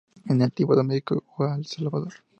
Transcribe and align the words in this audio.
Es 0.27 0.35
nativa 0.35 0.75
de 0.75 0.83
Mexico 0.83 1.23
a 1.37 1.53
El 1.55 1.65
Salvador. 1.67 2.11